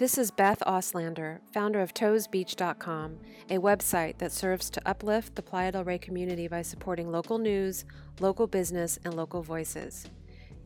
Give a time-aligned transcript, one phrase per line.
[0.00, 3.18] This is Beth Oslander, founder of toesbeach.com,
[3.50, 7.84] a website that serves to uplift the Playa del Rey community by supporting local news,
[8.18, 10.08] local business, and local voices.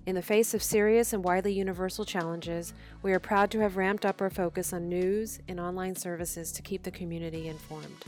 [0.07, 4.07] In the face of serious and widely universal challenges, we are proud to have ramped
[4.07, 8.05] up our focus on news and online services to keep the community informed.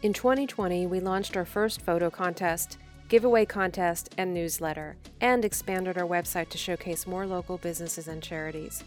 [0.00, 2.78] In 2020, we launched our first photo contest,
[3.10, 8.82] giveaway contest, and newsletter, and expanded our website to showcase more local businesses and charities.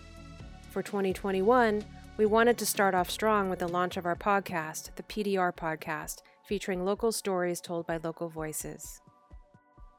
[0.74, 1.86] For 2021,
[2.18, 6.24] we wanted to start off strong with the launch of our podcast, the PDR Podcast,
[6.48, 9.00] featuring local stories told by local voices.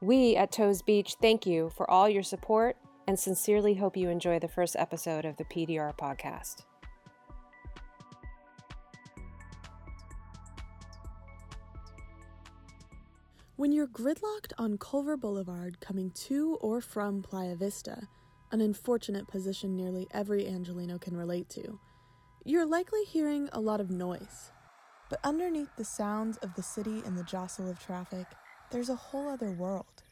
[0.01, 2.75] We at Toes Beach thank you for all your support
[3.07, 6.63] and sincerely hope you enjoy the first episode of the PDR Podcast.
[13.55, 18.09] When you're gridlocked on Culver Boulevard coming to or from Playa Vista,
[18.51, 21.79] an unfortunate position nearly every Angelino can relate to,
[22.43, 24.51] you're likely hearing a lot of noise.
[25.09, 28.27] But underneath the sounds of the city and the jostle of traffic,
[28.71, 30.03] there's a whole other world.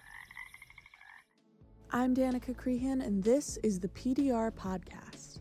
[1.91, 5.39] I'm Danica Creahan, and this is the PDR Podcast.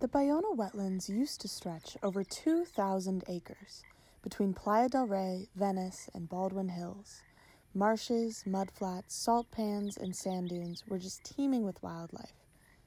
[0.00, 3.82] The Ballona wetlands used to stretch over 2,000 acres
[4.22, 7.22] between Playa del Rey, Venice, and Baldwin Hills.
[7.76, 12.32] Marshes, mudflats, salt pans, and sand dunes were just teeming with wildlife,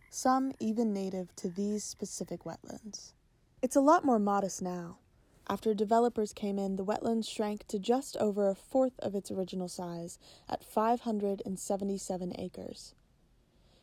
[0.09, 3.13] some even native to these specific wetlands.
[3.61, 4.97] It's a lot more modest now.
[5.47, 9.67] After developers came in, the wetlands shrank to just over a fourth of its original
[9.67, 10.17] size
[10.49, 12.95] at 577 acres.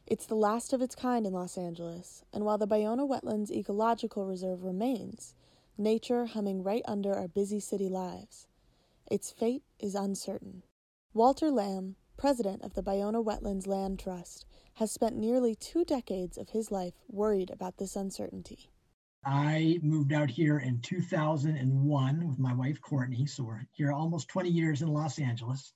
[0.08, 4.26] It's the last of its kind in Los Angeles, and while the Ballona Wetlands Ecological
[4.26, 5.34] Reserve remains,
[5.78, 8.48] nature humming right under our busy city lives,
[9.08, 10.64] its fate is uncertain.
[11.17, 16.50] Walter Lamb, president of the Ballona Wetlands Land Trust, has spent nearly two decades of
[16.50, 18.69] his life worried about this uncertainty.
[19.25, 23.25] I moved out here in 2001 with my wife, Courtney.
[23.25, 25.72] So we're here almost 20 years in Los Angeles.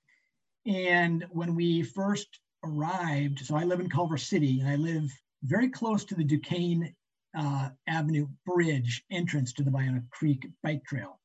[0.67, 5.11] And when we first arrived, so I live in Culver City and I live
[5.43, 6.95] very close to the Duquesne
[7.35, 11.19] uh, Avenue Bridge entrance to the Ballona Creek bike trail.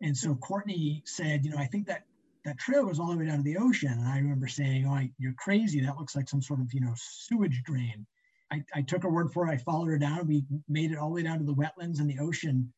[0.00, 2.02] And so Courtney said, you know, I think that
[2.44, 3.92] that trail goes all the way down to the ocean.
[3.92, 5.80] And I remember saying, oh, you're crazy.
[5.80, 8.06] That looks like some sort of, you know, sewage drain.
[8.52, 9.50] I, I took her word for it.
[9.50, 10.26] I followed her down.
[10.26, 12.72] We made it all the way down to the wetlands and the ocean.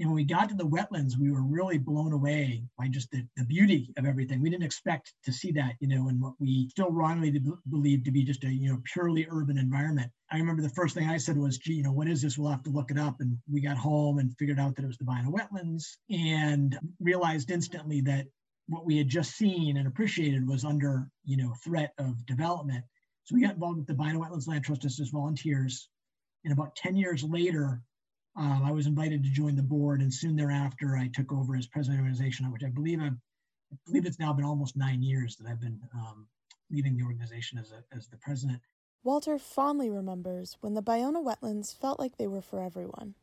[0.00, 3.26] And when we got to the wetlands, we were really blown away by just the,
[3.36, 4.40] the beauty of everything.
[4.40, 8.12] We didn't expect to see that, you know, in what we still wrongly believe to
[8.12, 10.12] be just a, you know, purely urban environment.
[10.30, 12.38] I remember the first thing I said was, gee, you know, what is this?
[12.38, 13.16] We'll have to look it up.
[13.18, 17.50] And we got home and figured out that it was the Ballona wetlands and realized
[17.50, 18.26] instantly that
[18.68, 22.84] what we had just seen and appreciated was under you know threat of development.
[23.24, 25.88] So we got involved with the Ballona Wetlands Land Trust as volunteers.
[26.44, 27.82] And about 10 years later,
[28.36, 31.66] um, I was invited to join the board, and soon thereafter, I took over as
[31.66, 33.16] president of the organization, which I believe I've,
[33.72, 36.26] I believe it's now been almost nine years that I've been um,
[36.70, 38.60] leading the organization as, a, as the president.
[39.02, 43.14] Walter fondly remembers when the Ballona wetlands felt like they were for everyone.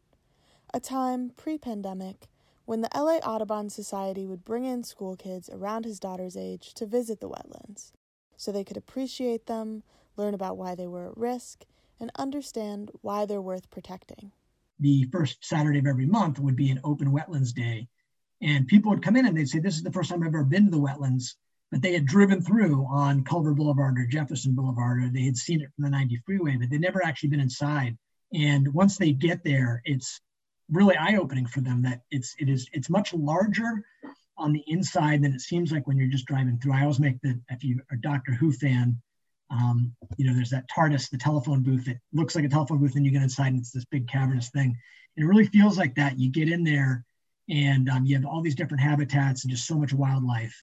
[0.73, 2.28] A time pre pandemic
[2.65, 6.85] when the LA Audubon Society would bring in school kids around his daughter's age to
[6.85, 7.91] visit the wetlands
[8.37, 9.83] so they could appreciate them,
[10.17, 11.63] learn about why they were at risk,
[11.99, 14.31] and understand why they're worth protecting.
[14.79, 17.87] The first Saturday of every month would be an open wetlands day.
[18.41, 20.43] And people would come in and they'd say, This is the first time I've ever
[20.43, 21.35] been to the wetlands.
[21.71, 25.61] But they had driven through on Culver Boulevard or Jefferson Boulevard, or they had seen
[25.61, 27.97] it from the 90 freeway, but they'd never actually been inside.
[28.33, 30.19] And once they get there, it's
[30.71, 33.85] really eye-opening for them that it's it is it's much larger
[34.37, 36.73] on the inside than it seems like when you're just driving through.
[36.73, 38.99] I always make the if you are a Doctor Who fan,
[39.51, 42.95] um, you know, there's that TARDIS, the telephone booth that looks like a telephone booth,
[42.95, 44.75] and you get inside and it's this big cavernous thing.
[45.15, 46.19] And it really feels like that.
[46.19, 47.05] You get in there
[47.49, 50.61] and um, you have all these different habitats and just so much wildlife.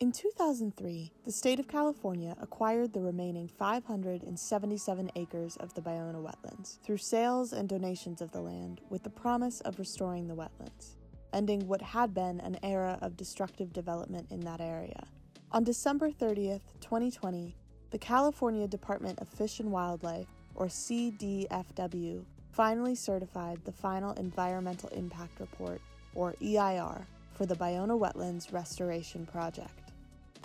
[0.00, 6.78] In 2003, the state of California acquired the remaining 577 acres of the Ballona wetlands
[6.82, 10.94] through sales and donations of the land with the promise of restoring the wetlands,
[11.32, 15.02] ending what had been an era of destructive development in that area.
[15.50, 17.56] On December 30th, 2020,
[17.90, 25.40] the California Department of Fish and Wildlife, or CDFW, finally certified the final Environmental Impact
[25.40, 25.80] Report,
[26.14, 29.87] or EIR, for the Ballona Wetlands Restoration Project.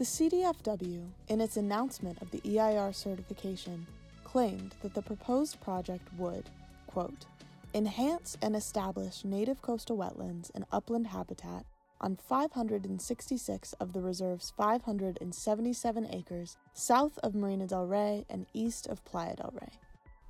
[0.04, 3.88] The CDFW, in its announcement of the EIR certification,
[4.26, 6.50] claimed that the proposed project would,
[6.88, 7.26] quote,
[7.74, 11.66] enhance and establish native coastal wetlands and upland habitat
[12.02, 19.06] on 566 of the reserve's 577 acres south of Marina del Rey and east of
[19.06, 19.72] Playa del Rey.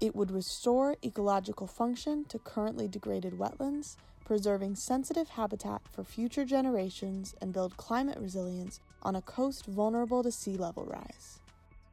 [0.03, 3.95] It would restore ecological function to currently degraded wetlands,
[4.25, 10.29] preserving sensitive habitat for future generations and build climate resilience on a coast vulnerable to
[10.29, 11.39] sea level rise.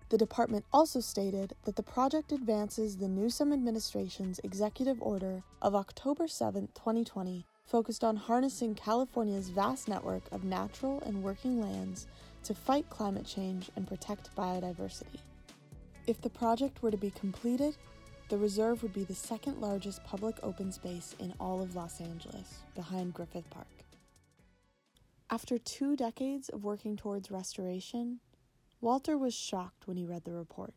[0.09, 6.27] The department also stated that the project advances the Newsom administration's executive order of October
[6.27, 12.09] 7, 2020, focused on harnessing California's vast network of natural and working lands
[12.43, 15.21] to fight climate change and protect biodiversity.
[16.09, 17.77] If the project were to be completed,
[18.31, 22.63] the reserve would be the second largest public open space in all of Los Angeles,
[22.77, 23.67] behind Griffith Park.
[25.29, 28.21] After two decades of working towards restoration,
[28.81, 30.73] Walter was shocked when he read the report.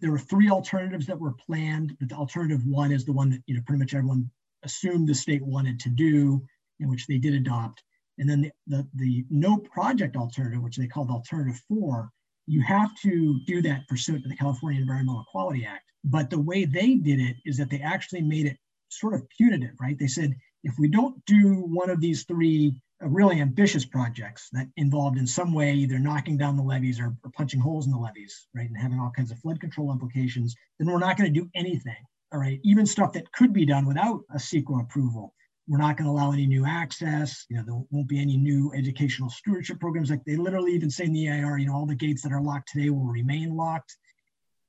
[0.00, 3.42] There were three alternatives that were planned, but the alternative one is the one that
[3.46, 4.30] you know pretty much everyone
[4.64, 6.42] assumed the state wanted to do,
[6.78, 7.82] in which they did adopt.
[8.18, 12.10] And then the, the, the no project alternative, which they called alternative four,
[12.46, 15.87] you have to do that pursuant to the California Environmental Quality Act.
[16.04, 18.56] But the way they did it is that they actually made it
[18.88, 19.98] sort of punitive, right?
[19.98, 20.34] They said,
[20.64, 25.26] if we don't do one of these three uh, really ambitious projects that involved in
[25.26, 28.68] some way either knocking down the levees or, or, punching holes in the levees, right,
[28.68, 31.96] and having all kinds of flood control implications, then we're not going to do anything.
[32.32, 35.32] All right, even stuff that could be done without a CEQA approval.
[35.68, 37.44] We're not going to allow any new access.
[37.48, 40.10] You know, there won't be any new educational stewardship programs.
[40.10, 42.42] Like they literally even say in the EIR, you know, all the gates that are
[42.42, 43.96] locked today will remain locked.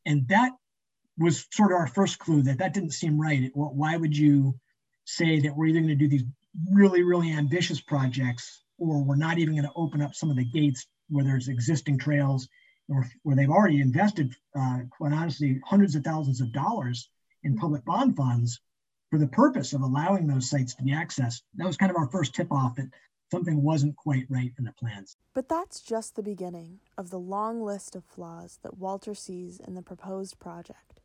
[0.05, 0.51] And that
[1.19, 3.51] was sort of our first clue that that didn't seem right.
[3.53, 4.55] Why would you
[5.05, 6.23] say that we're either going to do these
[6.71, 10.45] really, really ambitious projects, or we're not even going to open up some of the
[10.45, 12.47] gates where there's existing trails
[12.87, 17.09] or where they've already invested, uh, quite honestly, hundreds of thousands of dollars
[17.43, 18.59] in public bond funds
[19.09, 21.41] for the purpose of allowing those sites to be accessed.
[21.55, 22.89] That was kind of our first tip off that
[23.31, 25.15] something wasn't quite right in the plans.
[25.33, 29.75] But that's just the beginning of the long list of flaws that Walter sees in
[29.75, 30.98] the proposed project,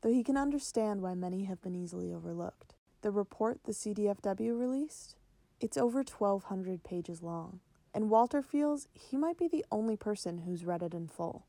[0.00, 2.74] though he can understand why many have been easily overlooked.
[3.02, 5.16] The report the CDFW released?
[5.60, 7.60] It's over 1,200 pages long,
[7.92, 11.46] and Walter feels he might be the only person who's read it in full.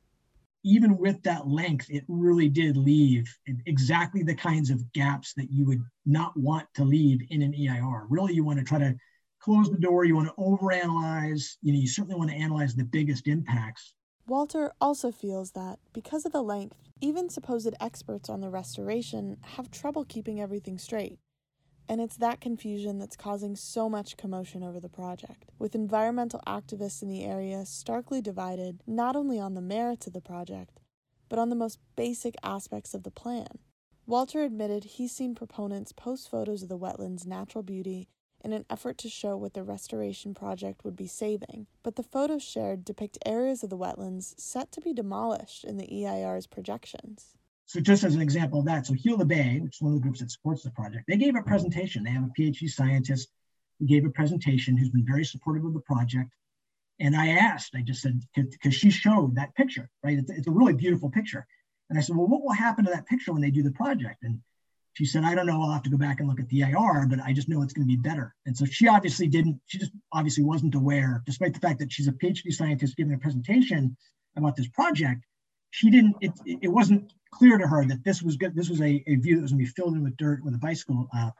[0.64, 3.34] Even with that length, it really did leave
[3.66, 8.08] exactly the kinds of gaps that you would not want to leave in an EIR.
[8.10, 8.96] Really, you want to try to
[9.40, 12.84] close the door, you want to overanalyze, you know, you certainly want to analyze the
[12.84, 13.94] biggest impacts.
[14.28, 19.72] Walter also feels that, because of the length, even supposed experts on the restoration have
[19.72, 21.20] trouble keeping everything straight.
[21.88, 27.02] And it's that confusion that's causing so much commotion over the project, with environmental activists
[27.02, 30.80] in the area starkly divided not only on the merits of the project,
[31.30, 33.48] but on the most basic aspects of the plan.
[34.06, 38.08] Walter admitted he's seen proponents post photos of the wetland's natural beauty
[38.44, 42.44] in an effort to show what the restoration project would be saving, but the photos
[42.44, 47.36] shared depict areas of the wetlands set to be demolished in the EIR's projections.
[47.66, 50.02] So just as an example of that, so Heal Bay, which is one of the
[50.02, 52.04] groups that supports the project, they gave a presentation.
[52.04, 53.30] They have a PhD scientist
[53.80, 56.34] who gave a presentation who's been very supportive of the project.
[57.00, 60.18] And I asked, I just said, because she showed that picture, right?
[60.18, 61.46] It's, it's, a really beautiful picture.
[61.90, 64.24] And I said, well, what will happen to that picture when they do the project?
[64.24, 64.42] And
[64.94, 65.62] she said, I don't know.
[65.62, 67.74] I'll have to go back and look at the AR, but I just know it's
[67.74, 68.36] going to be better.
[68.46, 72.08] And so she obviously didn't, she just obviously wasn't aware, despite the fact that she's
[72.08, 73.96] a PhD scientist giving a presentation
[74.36, 75.24] about this project.
[75.72, 78.56] She didn't, it, it wasn't clear to her that this was good.
[78.56, 80.56] This was a, a view that was going to be filled in with dirt with
[80.56, 81.32] a bicycle uh,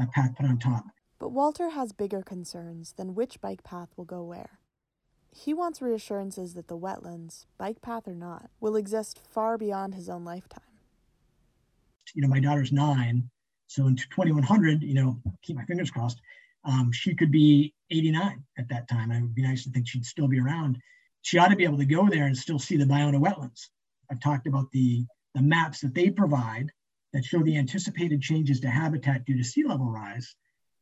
[0.00, 0.84] uh, path put on top.
[1.18, 4.58] But Walter has bigger concerns than which bike path will go where.
[5.30, 10.08] He wants reassurances that the wetlands, bike path or not, will exist far beyond his
[10.08, 10.62] own lifetime.
[12.14, 13.30] You know, my daughter's nine,
[13.66, 16.20] so in 2100, you know, keep my fingers crossed,
[16.64, 19.10] um, she could be 89 at that time.
[19.10, 20.78] It would be nice to think she'd still be around.
[21.22, 23.68] She ought to be able to go there and still see the Ballona wetlands.
[24.10, 26.72] I've talked about the the maps that they provide
[27.12, 30.34] that show the anticipated changes to habitat due to sea level rise.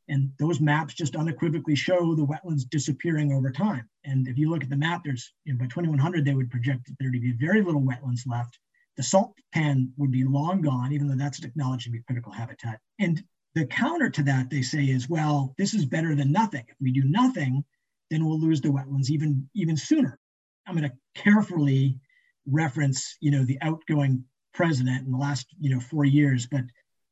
[0.09, 3.89] And those maps just unequivocally show the wetlands disappearing over time.
[4.05, 6.91] And if you look at the map, there's you know, by 2100, they would project
[7.01, 8.59] there to be very little wetlands left.
[8.97, 12.81] The salt pan would be long gone, even though that's to be critical habitat.
[12.99, 13.23] And
[13.55, 16.65] the counter to that, they say, is well, this is better than nothing.
[16.69, 17.65] If we do nothing,
[18.11, 20.19] then we'll lose the wetlands even, even sooner.
[20.67, 21.99] I'm going to carefully
[22.47, 24.25] reference, you know, the outgoing
[24.57, 26.63] president in the last you know four years but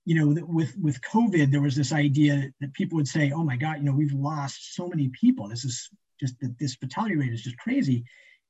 [0.07, 3.55] you know with with covid there was this idea that people would say oh my
[3.55, 7.35] god you know we've lost so many people this is just that this fatality rate
[7.35, 8.03] is just crazy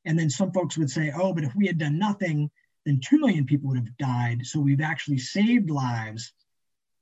[0.05, 2.49] and then some folks would say oh but if we had done nothing
[2.87, 6.33] then 2 million people would have died so we've actually saved lives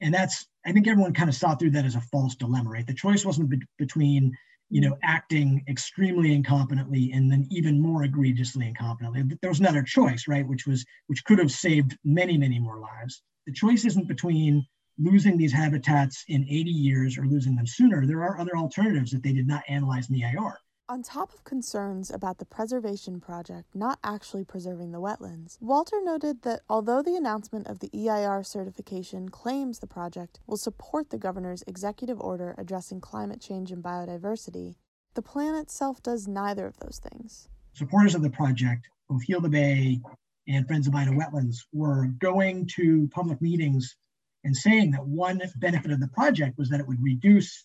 [0.00, 2.86] and that's i think everyone kind of saw through that as a false dilemma right
[2.86, 4.36] the choice wasn't be- between
[4.72, 5.04] you know, mm-hmm.
[5.04, 9.38] acting extremely incompetently and then even more egregiously incompetently.
[9.40, 13.22] There was another choice, right, which was which could have saved many, many more lives.
[13.46, 14.66] The choice isn't between
[14.98, 18.06] losing these habitats in 80 years or losing them sooner.
[18.06, 20.56] There are other alternatives that they did not analyze in the EIR.
[20.92, 26.42] On top of concerns about the preservation project not actually preserving the wetlands, Walter noted
[26.42, 31.64] that although the announcement of the EIR certification claims the project will support the governor's
[31.66, 34.74] executive order addressing climate change and biodiversity,
[35.14, 37.48] the plan itself does neither of those things.
[37.72, 39.98] Supporters of the project, both Heal the Bay
[40.46, 43.96] and Friends of Ballona Wetlands, were going to public meetings
[44.44, 47.64] and saying that one benefit of the project was that it would reduce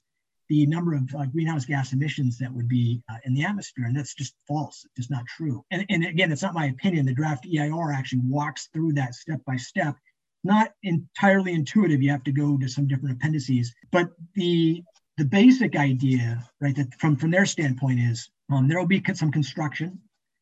[0.50, 3.86] the number of uh, greenhouse gas emissions that would be uh, in the atmosphere.
[3.86, 4.86] And that's just false.
[4.86, 5.66] It's just not true.
[5.72, 7.06] And, and again, it's not my opinion.
[7.06, 9.96] The draft EIR actually walks through that step by step.
[10.44, 12.01] Not entirely intuitive.
[12.01, 13.74] You have to go to some different appendices.
[13.92, 14.84] But the
[15.18, 19.32] the basic idea, right, that from, from their standpoint is um, there will be some
[19.32, 20.00] construction.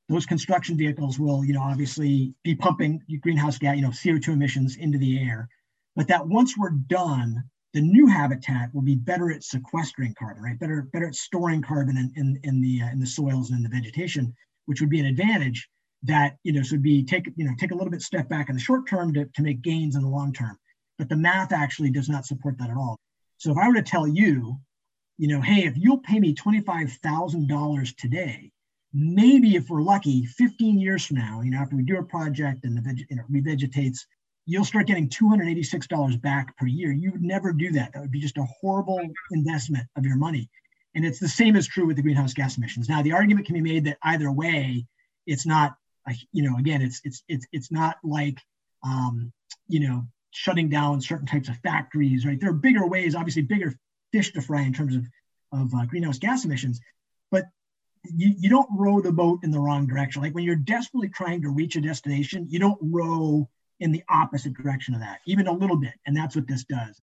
[0.09, 4.75] Those construction vehicles will, you know, obviously be pumping greenhouse gas, you know, CO2 emissions
[4.75, 5.49] into the air.
[5.95, 7.43] But that once we're done,
[7.75, 10.57] the new habitat will be better at sequestering carbon, right?
[10.57, 13.63] Better, better at storing carbon in, in, in the uh, in the soils and in
[13.63, 14.33] the vegetation,
[14.65, 15.69] which would be an advantage
[16.03, 18.55] that you know should be take you know take a little bit step back in
[18.55, 20.57] the short term to, to make gains in the long term.
[20.97, 22.97] But the math actually does not support that at all.
[23.39, 24.57] So if I were to tell you,
[25.17, 28.51] you know, hey, if you'll pay me $25,000 today,
[28.93, 32.63] maybe if we're lucky, 15 years from now, you know, after we do a project
[32.63, 34.05] and the veg- you know, revegetates
[34.45, 36.91] you'll start getting $286 back per year.
[36.91, 37.93] You would never do that.
[37.93, 40.49] That would be just a horrible investment of your money.
[40.93, 42.87] And it's the same as true with the greenhouse gas emissions.
[42.87, 44.85] Now, the argument can be made that either way,
[45.25, 45.75] it's not,
[46.31, 48.39] you know, again, it's it's it's it's not like,
[48.83, 49.33] um,
[49.67, 52.39] you know, shutting down certain types of factories, right?
[52.39, 53.73] There are bigger ways, obviously, bigger
[54.13, 55.05] fish to fry in terms of
[55.51, 56.79] of uh, greenhouse gas emissions,
[57.31, 57.45] but
[58.03, 60.21] you, you don't row the boat in the wrong direction.
[60.21, 64.53] Like when you're desperately trying to reach a destination, you don't row in the opposite
[64.53, 65.93] direction of that, even a little bit.
[66.05, 67.01] And that's what this does.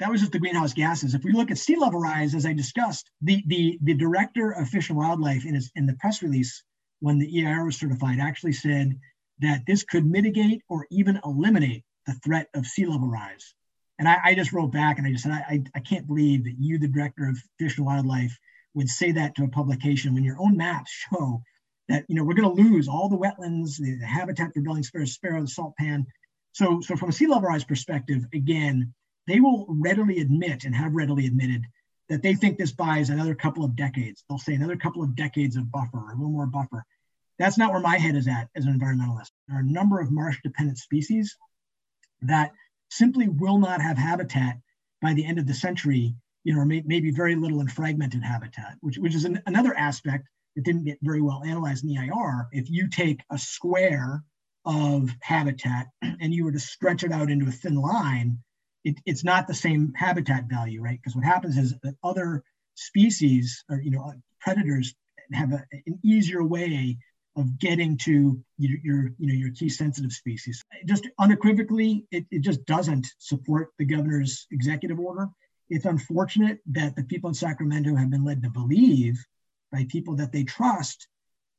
[0.00, 1.14] That was just the greenhouse gases.
[1.14, 4.68] If we look at sea level rise, as I discussed, the, the, the director of
[4.68, 6.62] Fish and Wildlife in, his, in the press release
[7.00, 8.98] when the EIR was certified actually said
[9.40, 13.54] that this could mitigate or even eliminate the threat of sea level rise.
[13.98, 16.56] And I, I just wrote back and I just said, I, I can't believe that
[16.58, 18.36] you, the director of Fish and Wildlife,
[18.74, 21.42] would say that to a publication when your own maps show
[21.88, 25.40] that you know we're going to lose all the wetlands, the, habitat for Belding's sparrow,
[25.40, 26.06] the salt pan.
[26.52, 28.92] So, so from a sea level rise perspective, again,
[29.26, 31.64] they will readily admit and have readily admitted
[32.08, 34.24] that they think this buys another couple of decades.
[34.28, 36.84] They'll say another couple of decades of buffer, a little more buffer.
[37.38, 39.30] That's not where my head is at as an environmentalist.
[39.46, 41.36] There are a number of marsh dependent species
[42.22, 42.52] that
[42.90, 44.58] simply will not have habitat
[45.00, 48.22] by the end of the century, you know, or may, maybe very little in fragmented
[48.22, 50.26] habitat, which, which is an, another aspect
[50.56, 54.24] it didn't get very well analyzed in the EIR, If you take a square
[54.64, 58.38] of habitat and you were to stretch it out into a thin line,
[58.84, 60.98] it, it's not the same habitat value, right?
[61.00, 62.42] Because what happens is that other
[62.74, 64.94] species or you know uh, predators
[65.32, 66.96] have a, an easier way
[67.36, 70.62] of getting to your, your, you know your key sensitive species.
[70.86, 75.28] Just unequivocally, it, it just doesn't support the governor's executive order.
[75.70, 79.22] It's unfortunate that the people in Sacramento have been led to believe
[79.72, 81.08] by people that they trust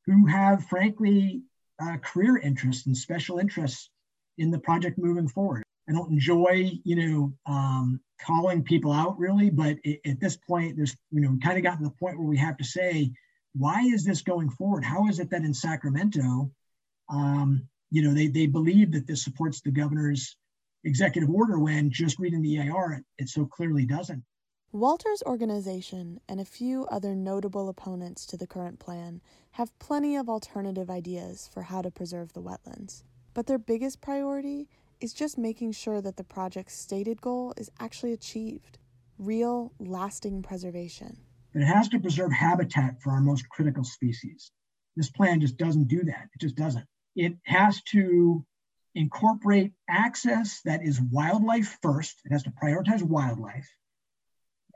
[0.06, 1.44] who have, frankly,
[1.82, 3.90] uh, career interests and special interests
[4.38, 5.64] in the project moving forward.
[5.88, 10.78] I don't enjoy, you know, um, calling people out really, but it, at this point,
[10.78, 13.12] there's, you know, we kind of gotten to the point where we have to say,
[13.54, 14.84] why is this going forward?
[14.84, 16.52] How is it that in Sacramento,
[17.10, 20.38] um, you know, they, they believe that this supports the governor's
[20.84, 24.24] executive order when just reading the EIR, it, it so clearly doesn't.
[24.72, 29.20] Walter's organization and a few other notable opponents to the current plan
[29.54, 33.02] have plenty of alternative ideas for how to preserve the wetlands.
[33.34, 34.68] But their biggest priority
[35.02, 38.78] is just making sure that the project's stated goal is actually achieved
[39.18, 41.18] real, lasting preservation.
[41.56, 44.52] It has to preserve habitat for our most critical species.
[44.96, 46.30] This plan just doesn't do that.
[46.32, 46.86] It just doesn't.
[47.16, 48.46] It has to
[48.94, 53.68] incorporate access that is wildlife first, it has to prioritize wildlife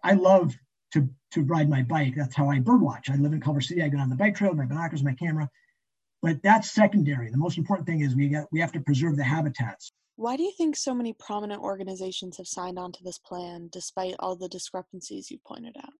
[0.03, 0.55] I love
[0.91, 2.13] to, to ride my bike.
[2.15, 3.09] That's how I birdwatch.
[3.09, 3.81] I live in Culver City.
[3.81, 5.49] I go on the bike trail, my binoculars, my camera.
[6.21, 7.29] But that's secondary.
[7.29, 9.91] The most important thing is we got we have to preserve the habitats.
[10.15, 14.15] Why do you think so many prominent organizations have signed on to this plan despite
[14.19, 15.93] all the discrepancies you pointed out?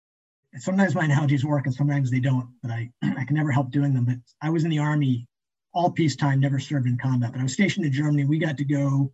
[0.59, 3.93] Sometimes my analogies work and sometimes they don't, but I, I can never help doing
[3.93, 4.05] them.
[4.05, 5.27] But I was in the army
[5.73, 7.31] all peacetime, never served in combat.
[7.31, 8.25] But I was stationed in Germany.
[8.25, 9.11] We got to go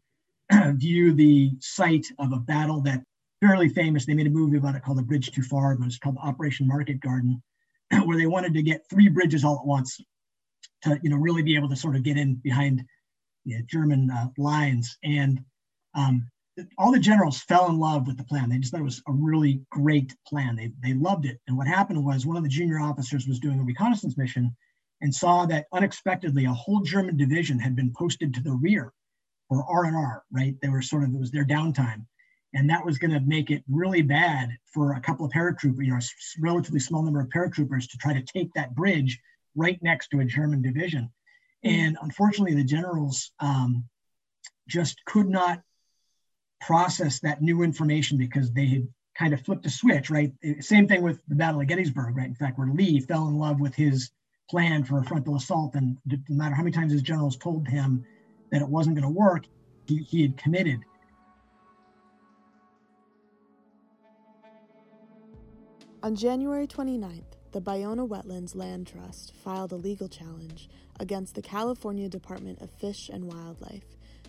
[0.74, 3.02] view the site of a battle that
[3.42, 4.06] fairly famous.
[4.06, 6.68] They made a movie about it called The Bridge Too Far, but it's called Operation
[6.68, 7.42] Market Garden.
[8.06, 10.00] where they wanted to get three bridges all at once
[10.84, 12.84] to, you know, really be able to sort of get in behind
[13.46, 14.98] the German uh, lines.
[15.04, 15.44] And
[15.96, 16.30] um,
[16.78, 18.50] all the generals fell in love with the plan.
[18.50, 20.56] They just thought it was a really great plan.
[20.56, 21.40] They, they loved it.
[21.48, 24.56] And what happened was one of the junior officers was doing a reconnaissance mission
[25.02, 28.94] and saw that unexpectedly a whole German division had been posted to the rear
[29.48, 30.56] for R&R, right?
[30.62, 32.06] They were sort of, it was their downtime.
[32.54, 35.92] And that was going to make it really bad for a couple of paratroopers, you
[35.92, 39.20] know, a relatively small number of paratroopers to try to take that bridge
[39.56, 41.12] right next to a German division.
[41.64, 43.86] And unfortunately, the generals um,
[44.68, 45.62] just could not
[46.62, 48.88] process that new information because they had
[49.18, 50.32] kind of flipped a switch, right?
[50.62, 52.28] Same thing with the Battle of Gettysburg, right?
[52.28, 54.12] In fact, where Lee fell in love with his
[54.50, 58.04] plan for a frontal assault, and no matter how many times his generals told him
[58.52, 59.44] that it wasn't going to work,
[59.86, 60.80] he, he had committed.
[66.02, 72.08] On January 29th, the Ballona Wetlands Land Trust filed a legal challenge against the California
[72.08, 73.84] Department of Fish and Wildlife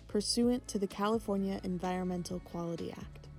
[0.09, 3.29] pursuant to the California Environmental Quality Act.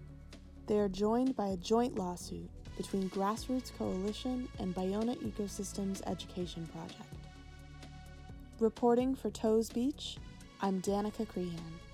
[0.67, 2.49] They are joined by a joint lawsuit
[2.79, 7.15] between Grassroots Coalition and Ballona Ecosystems Education Project.
[8.61, 10.17] Reporting for Toes Beach,
[10.63, 11.92] I'm Danica Creahan.